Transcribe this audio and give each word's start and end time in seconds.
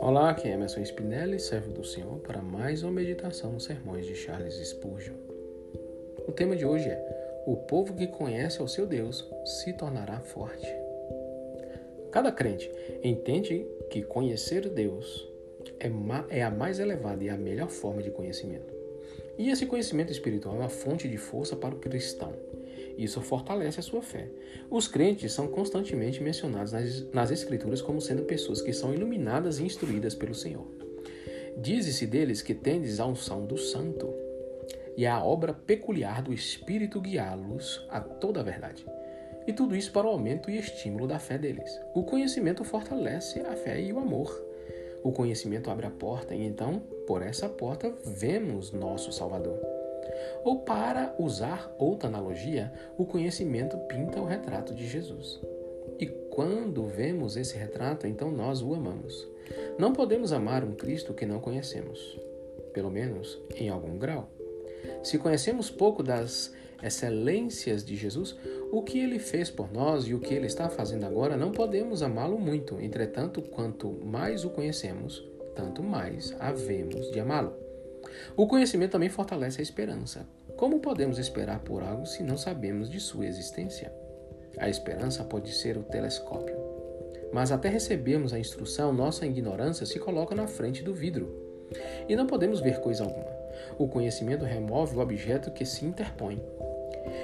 Olá, 0.00 0.30
aqui 0.30 0.48
é 0.48 0.52
Emerson 0.52 0.80
Spinelli, 0.80 1.38
servo 1.38 1.72
do 1.72 1.84
Senhor, 1.84 2.18
para 2.20 2.40
mais 2.40 2.82
uma 2.82 2.92
meditação 2.92 3.52
nos 3.52 3.64
sermões 3.64 4.06
de 4.06 4.14
Charles 4.14 4.54
Spurgeon. 4.54 5.14
O 6.26 6.32
tema 6.32 6.56
de 6.56 6.64
hoje 6.64 6.88
é: 6.88 7.42
O 7.46 7.56
povo 7.56 7.94
que 7.94 8.06
conhece 8.06 8.60
ao 8.60 8.68
seu 8.68 8.86
Deus 8.86 9.28
se 9.44 9.72
tornará 9.74 10.20
forte. 10.20 10.66
Cada 12.10 12.32
crente 12.32 12.70
entende 13.02 13.66
que 13.90 14.02
conhecer 14.02 14.68
Deus 14.68 15.28
é, 15.78 15.90
é 16.38 16.42
a 16.42 16.50
mais 16.50 16.80
elevada 16.80 17.22
e 17.22 17.28
a 17.28 17.36
melhor 17.36 17.68
forma 17.68 18.02
de 18.02 18.10
conhecimento. 18.10 18.72
E 19.36 19.50
esse 19.50 19.66
conhecimento 19.66 20.12
espiritual 20.12 20.54
é 20.54 20.58
uma 20.58 20.68
fonte 20.68 21.08
de 21.08 21.16
força 21.16 21.56
para 21.56 21.74
o 21.74 21.78
cristão. 21.78 22.32
Isso 22.96 23.20
fortalece 23.20 23.80
a 23.80 23.82
sua 23.82 24.02
fé. 24.02 24.28
Os 24.70 24.86
crentes 24.86 25.32
são 25.32 25.48
constantemente 25.48 26.22
mencionados 26.22 26.72
nas, 26.72 27.12
nas 27.12 27.30
Escrituras 27.30 27.80
como 27.80 28.00
sendo 28.00 28.22
pessoas 28.22 28.60
que 28.60 28.72
são 28.72 28.92
iluminadas 28.94 29.58
e 29.58 29.64
instruídas 29.64 30.14
pelo 30.14 30.34
Senhor. 30.34 30.66
Diz-se 31.56 32.06
deles 32.06 32.42
que 32.42 32.54
tendes 32.54 33.00
a 33.00 33.06
unção 33.06 33.44
do 33.44 33.58
Santo 33.58 34.08
e 34.96 35.06
a 35.06 35.22
obra 35.22 35.52
peculiar 35.52 36.22
do 36.22 36.32
Espírito 36.32 37.00
guiá-los 37.00 37.86
a 37.88 38.00
toda 38.00 38.40
a 38.40 38.42
verdade. 38.42 38.84
E 39.46 39.52
tudo 39.52 39.74
isso 39.74 39.92
para 39.92 40.06
o 40.06 40.10
aumento 40.10 40.50
e 40.50 40.58
estímulo 40.58 41.06
da 41.06 41.18
fé 41.18 41.38
deles. 41.38 41.70
O 41.94 42.04
conhecimento 42.04 42.62
fortalece 42.64 43.40
a 43.40 43.56
fé 43.56 43.80
e 43.80 43.92
o 43.92 43.98
amor. 43.98 44.30
O 45.02 45.12
conhecimento 45.12 45.70
abre 45.70 45.86
a 45.86 45.90
porta 45.90 46.34
e 46.34 46.44
então, 46.44 46.80
por 47.06 47.22
essa 47.22 47.48
porta, 47.48 47.92
vemos 48.04 48.70
nosso 48.70 49.10
Salvador. 49.12 49.79
Ou 50.44 50.60
para 50.60 51.14
usar 51.18 51.74
outra 51.78 52.08
analogia, 52.08 52.72
o 52.96 53.04
conhecimento 53.04 53.76
pinta 53.88 54.20
o 54.20 54.26
retrato 54.26 54.74
de 54.74 54.86
Jesus. 54.86 55.40
E 55.98 56.06
quando 56.06 56.86
vemos 56.86 57.36
esse 57.36 57.56
retrato, 57.56 58.06
então 58.06 58.30
nós 58.30 58.62
o 58.62 58.74
amamos. 58.74 59.28
Não 59.78 59.92
podemos 59.92 60.32
amar 60.32 60.64
um 60.64 60.74
Cristo 60.74 61.12
que 61.12 61.26
não 61.26 61.40
conhecemos, 61.40 62.18
pelo 62.72 62.90
menos 62.90 63.38
em 63.56 63.68
algum 63.68 63.98
grau. 63.98 64.28
Se 65.02 65.18
conhecemos 65.18 65.70
pouco 65.70 66.02
das 66.02 66.52
excelências 66.82 67.84
de 67.84 67.96
Jesus, 67.96 68.36
o 68.72 68.82
que 68.82 68.98
ele 68.98 69.18
fez 69.18 69.50
por 69.50 69.70
nós 69.72 70.04
e 70.04 70.14
o 70.14 70.20
que 70.20 70.32
ele 70.32 70.46
está 70.46 70.70
fazendo 70.70 71.04
agora, 71.04 71.36
não 71.36 71.52
podemos 71.52 72.02
amá-lo 72.02 72.38
muito. 72.38 72.80
Entretanto, 72.80 73.42
quanto 73.42 73.90
mais 74.02 74.44
o 74.44 74.50
conhecemos, 74.50 75.22
tanto 75.54 75.82
mais 75.82 76.34
havemos 76.38 77.10
de 77.10 77.20
amá-lo. 77.20 77.69
O 78.36 78.46
conhecimento 78.46 78.92
também 78.92 79.08
fortalece 79.08 79.60
a 79.60 79.62
esperança. 79.62 80.26
Como 80.56 80.80
podemos 80.80 81.18
esperar 81.18 81.60
por 81.60 81.82
algo 81.82 82.06
se 82.06 82.22
não 82.22 82.36
sabemos 82.36 82.90
de 82.90 83.00
sua 83.00 83.26
existência? 83.26 83.92
A 84.58 84.68
esperança 84.68 85.24
pode 85.24 85.52
ser 85.52 85.76
o 85.76 85.82
telescópio. 85.82 86.56
Mas 87.32 87.52
até 87.52 87.68
recebermos 87.68 88.32
a 88.32 88.38
instrução, 88.38 88.92
nossa 88.92 89.24
ignorância 89.24 89.86
se 89.86 89.98
coloca 89.98 90.34
na 90.34 90.46
frente 90.46 90.82
do 90.82 90.92
vidro. 90.92 91.34
E 92.08 92.16
não 92.16 92.26
podemos 92.26 92.60
ver 92.60 92.80
coisa 92.80 93.04
alguma. 93.04 93.30
O 93.78 93.88
conhecimento 93.88 94.44
remove 94.44 94.96
o 94.96 95.00
objeto 95.00 95.52
que 95.52 95.64
se 95.64 95.84
interpõe. 95.84 96.42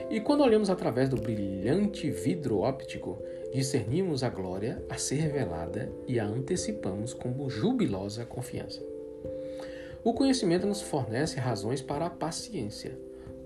E 0.08 0.20
quando 0.20 0.42
olhamos 0.42 0.70
através 0.70 1.08
do 1.08 1.16
brilhante 1.16 2.10
vidro 2.10 2.60
óptico, 2.60 3.22
discernimos 3.52 4.22
a 4.22 4.28
glória 4.28 4.82
a 4.88 4.96
ser 4.96 5.16
revelada 5.16 5.90
e 6.06 6.18
a 6.18 6.24
antecipamos 6.24 7.12
com 7.12 7.48
jubilosa 7.48 8.24
confiança. 8.24 8.95
O 10.06 10.14
conhecimento 10.14 10.68
nos 10.68 10.80
fornece 10.80 11.40
razões 11.40 11.82
para 11.82 12.06
a 12.06 12.10
paciência. 12.10 12.96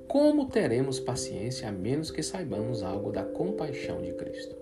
Como 0.06 0.44
teremos 0.44 1.00
paciência 1.00 1.66
a 1.66 1.72
menos 1.72 2.10
que 2.10 2.22
saibamos 2.22 2.82
algo 2.82 3.10
da 3.10 3.22
compaixão 3.22 4.02
de 4.02 4.12
Cristo 4.12 4.54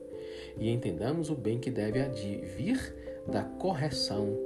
e 0.57 0.71
entendamos 0.71 1.29
o 1.29 1.35
bem 1.35 1.59
que 1.59 1.73
deve 1.73 2.01
advir 2.01 2.95
da 3.27 3.43
correção 3.43 4.39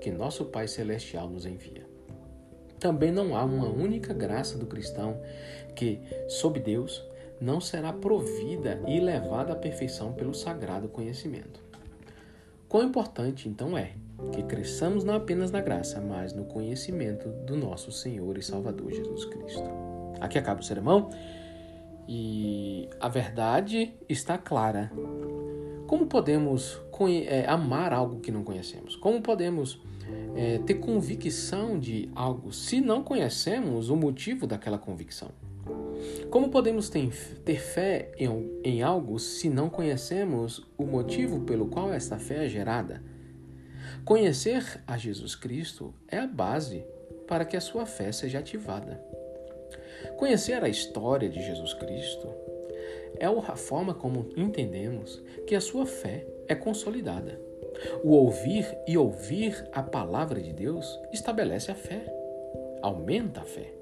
que 0.00 0.10
nosso 0.10 0.46
Pai 0.46 0.66
Celestial 0.66 1.28
nos 1.28 1.44
envia? 1.44 1.86
Também 2.78 3.12
não 3.12 3.36
há 3.36 3.44
uma 3.44 3.68
única 3.68 4.14
graça 4.14 4.56
do 4.56 4.64
cristão 4.64 5.20
que, 5.76 6.00
sob 6.28 6.58
Deus, 6.58 7.06
não 7.38 7.60
será 7.60 7.92
provida 7.92 8.80
e 8.88 8.98
levada 9.00 9.52
à 9.52 9.56
perfeição 9.56 10.14
pelo 10.14 10.32
sagrado 10.32 10.88
conhecimento. 10.88 11.60
Quão 12.66 12.84
importante 12.84 13.50
então 13.50 13.76
é 13.76 13.92
que 14.32 14.42
cresçamos 14.42 15.04
não 15.04 15.14
apenas 15.14 15.50
na 15.50 15.60
graça, 15.60 16.00
mas 16.00 16.32
no 16.32 16.44
conhecimento 16.44 17.28
do 17.46 17.56
nosso 17.56 17.90
Senhor 17.90 18.36
e 18.36 18.42
Salvador 18.42 18.90
Jesus 18.90 19.24
Cristo. 19.24 19.64
Aqui 20.20 20.38
acaba 20.38 20.60
o 20.60 20.64
sermão 20.64 21.10
e 22.08 22.88
a 23.00 23.08
verdade 23.08 23.94
está 24.08 24.36
clara. 24.36 24.90
Como 25.86 26.06
podemos 26.06 26.80
é, 27.26 27.46
amar 27.48 27.92
algo 27.92 28.20
que 28.20 28.30
não 28.30 28.44
conhecemos? 28.44 28.94
Como 28.96 29.22
podemos 29.22 29.80
é, 30.36 30.58
ter 30.58 30.74
convicção 30.74 31.78
de 31.78 32.10
algo 32.14 32.52
se 32.52 32.80
não 32.80 33.02
conhecemos 33.02 33.90
o 33.90 33.96
motivo 33.96 34.46
daquela 34.46 34.78
convicção? 34.78 35.30
Como 36.30 36.48
podemos 36.48 36.88
ter, 36.88 37.10
ter 37.44 37.60
fé 37.60 38.12
em, 38.18 38.60
em 38.62 38.82
algo 38.82 39.18
se 39.18 39.48
não 39.48 39.68
conhecemos 39.68 40.66
o 40.78 40.84
motivo 40.84 41.40
pelo 41.40 41.66
qual 41.66 41.92
esta 41.92 42.18
fé 42.18 42.46
é 42.46 42.48
gerada? 42.48 43.02
Conhecer 44.04 44.82
a 44.86 44.96
Jesus 44.96 45.34
Cristo 45.34 45.94
é 46.08 46.18
a 46.18 46.26
base 46.26 46.84
para 47.28 47.44
que 47.44 47.56
a 47.56 47.60
sua 47.60 47.86
fé 47.86 48.10
seja 48.10 48.38
ativada. 48.38 49.00
Conhecer 50.16 50.62
a 50.64 50.68
história 50.68 51.28
de 51.28 51.42
Jesus 51.42 51.74
Cristo 51.74 52.28
é 53.18 53.26
a 53.26 53.56
forma 53.56 53.94
como 53.94 54.28
entendemos 54.36 55.22
que 55.46 55.54
a 55.54 55.60
sua 55.60 55.86
fé 55.86 56.26
é 56.48 56.54
consolidada. 56.54 57.40
O 58.02 58.10
ouvir 58.10 58.66
e 58.86 58.96
ouvir 58.96 59.64
a 59.72 59.82
palavra 59.82 60.40
de 60.40 60.52
Deus 60.52 60.98
estabelece 61.12 61.70
a 61.70 61.74
fé, 61.74 62.04
aumenta 62.82 63.40
a 63.40 63.44
fé. 63.44 63.72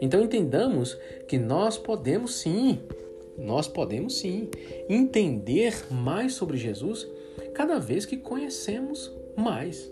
Então 0.00 0.22
entendamos 0.22 0.98
que 1.26 1.38
nós 1.38 1.78
podemos 1.78 2.36
sim, 2.36 2.80
nós 3.38 3.68
podemos 3.68 4.18
sim 4.18 4.48
entender 4.88 5.86
mais 5.90 6.34
sobre 6.34 6.56
Jesus 6.56 7.06
cada 7.54 7.78
vez 7.78 8.04
que 8.04 8.16
conhecemos 8.16 9.12
mais. 9.36 9.90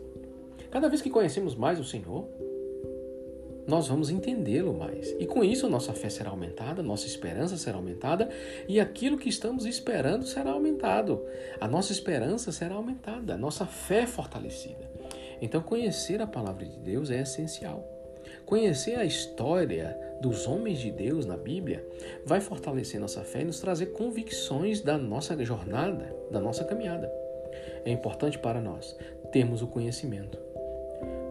Cada 0.71 0.89
vez 0.89 1.03
que 1.03 1.11
conhecemos 1.11 1.55
mais 1.55 1.81
o 1.81 1.85
Senhor, 1.85 2.29
nós 3.67 3.89
vamos 3.89 4.11
entendê-lo 4.11 4.75
mais. 4.75 5.15
E 5.19 5.27
com 5.27 5.45
isso, 5.45 5.69
nossa 5.69 5.93
fé 5.93 6.09
será 6.09 6.31
aumentada, 6.31 6.83
nossa 6.83 7.07
esperança 7.07 7.57
será 7.57 7.77
aumentada 7.77 8.29
e 8.69 8.81
aquilo 8.81 9.17
que 9.17 9.29
estamos 9.29 9.65
esperando 9.65 10.27
será 10.27 10.51
aumentado. 10.51 11.25
A 11.61 11.69
nossa 11.69 11.93
esperança 11.93 12.51
será 12.51 12.75
aumentada, 12.75 13.35
a 13.35 13.39
nossa 13.39 13.67
fé 13.67 14.07
fortalecida. 14.07 14.91
Então, 15.41 15.63
conhecer 15.63 16.21
a 16.21 16.27
palavra 16.27 16.67
de 16.67 16.79
Deus 16.79 17.11
é 17.11 17.21
essencial. 17.21 17.89
Conhecer 18.45 18.97
a 18.97 19.05
história 19.05 19.97
dos 20.21 20.47
homens 20.47 20.81
de 20.81 20.91
Deus 20.91 21.25
na 21.25 21.37
Bíblia 21.37 21.87
vai 22.27 22.41
fortalecer 22.41 23.01
nossa 23.01 23.23
fé 23.23 23.43
e 23.43 23.45
nos 23.45 23.61
trazer 23.61 23.87
convicções 23.87 24.81
da 24.81 24.99
nossa 24.99 25.43
jornada, 25.45 26.15
da 26.31 26.41
nossa 26.41 26.65
caminhada. 26.65 27.11
É 27.85 27.91
importante 27.91 28.39
para 28.39 28.61
nós 28.61 28.97
termos 29.33 29.63
o 29.63 29.67
conhecimento. 29.67 30.39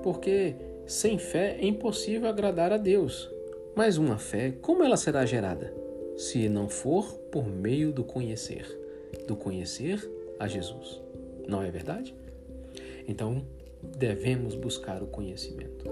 Porque 0.01 0.55
sem 0.85 1.17
fé 1.17 1.57
é 1.59 1.65
impossível 1.65 2.27
agradar 2.27 2.71
a 2.71 2.77
Deus. 2.77 3.29
Mas 3.75 3.97
uma 3.97 4.17
fé, 4.17 4.53
como 4.61 4.83
ela 4.83 4.97
será 4.97 5.25
gerada? 5.25 5.73
Se 6.17 6.49
não 6.49 6.67
for 6.67 7.13
por 7.31 7.47
meio 7.47 7.91
do 7.91 8.03
conhecer, 8.03 8.65
do 9.27 9.35
conhecer 9.35 9.99
a 10.39 10.47
Jesus. 10.47 11.01
Não 11.47 11.61
é 11.61 11.71
verdade? 11.71 12.15
Então, 13.07 13.43
devemos 13.81 14.55
buscar 14.55 15.01
o 15.01 15.07
conhecimento. 15.07 15.85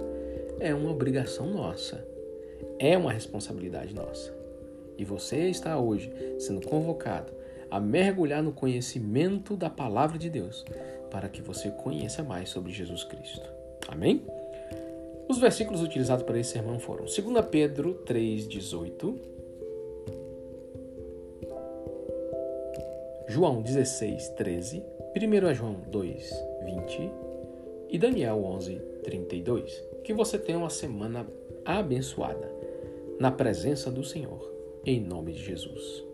É 0.60 0.74
uma 0.74 0.92
obrigação 0.92 1.48
nossa. 1.48 2.06
É 2.80 2.98
uma 2.98 3.12
responsabilidade 3.12 3.94
nossa. 3.94 4.36
E 4.98 5.06
você 5.06 5.50
está 5.50 5.80
hoje 5.80 6.12
sendo 6.40 6.68
convocado 6.68 7.32
a 7.70 7.80
mergulhar 7.80 8.42
no 8.42 8.52
conhecimento 8.52 9.56
da 9.56 9.70
palavra 9.70 10.18
de 10.18 10.30
Deus, 10.30 10.66
para 11.10 11.30
que 11.30 11.42
você 11.42 11.70
conheça 11.70 12.24
mais 12.24 12.50
sobre 12.50 12.72
Jesus 12.72 13.04
Cristo. 13.04 13.50
Amém? 13.88 14.26
Os 15.28 15.38
versículos 15.40 15.82
utilizados 15.82 16.24
para 16.24 16.40
esse 16.40 16.52
sermão 16.52 16.80
foram 16.80 17.06
2 17.06 17.46
Pedro 17.52 18.02
3,18, 18.06 19.38
João 23.30 23.62
16, 23.62 24.30
13, 24.30 24.84
1 25.16 25.54
João 25.54 25.76
2, 25.92 26.46
20 26.64 27.12
e 27.90 27.98
Daniel 27.98 28.44
11, 28.44 28.76
32. 29.04 29.84
Que 30.04 30.14
você 30.14 30.38
tenha 30.38 30.58
uma 30.58 30.70
semana 30.70 31.28
abençoada 31.66 32.50
na 33.20 33.30
presença 33.30 33.92
do 33.92 34.04
Senhor, 34.04 34.50
em 34.86 35.02
nome 35.02 35.34
de 35.34 35.44
Jesus. 35.44 36.06